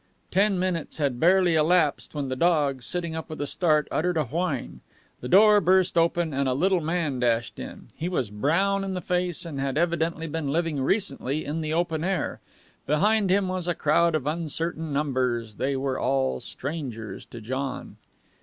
Ten 0.31 0.57
minutes 0.57 0.97
had 0.97 1.19
barely 1.19 1.53
elapsed 1.53 2.15
when 2.15 2.27
the 2.27 2.35
dog, 2.35 2.81
sitting 2.81 3.13
up 3.15 3.29
with 3.29 3.39
a 3.39 3.45
start, 3.45 3.87
uttered 3.91 4.17
a 4.17 4.23
whine. 4.23 4.81
The 5.19 5.27
door 5.29 5.61
burst 5.61 5.95
open 5.95 6.33
and 6.33 6.49
a 6.49 6.55
little 6.55 6.81
man 6.81 7.19
dashed 7.19 7.59
in. 7.59 7.89
He 7.95 8.09
was 8.09 8.31
brown 8.31 8.83
in 8.83 8.95
the 8.95 9.01
face, 9.01 9.45
and 9.45 9.59
had 9.59 9.77
evidently 9.77 10.25
been 10.25 10.47
living 10.51 10.81
recently 10.81 11.45
in 11.45 11.61
the 11.61 11.75
open 11.75 12.03
air. 12.03 12.39
Behind 12.87 13.29
him 13.29 13.47
was 13.47 13.67
a 13.67 13.75
crowd 13.75 14.15
of 14.15 14.25
uncertain 14.25 14.91
numbers. 14.91 15.57
They 15.57 15.75
were 15.75 15.99
all 15.99 16.39
strangers 16.39 17.23
to 17.27 17.39
John. 17.39 17.97